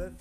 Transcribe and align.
Ahora 0.00 0.12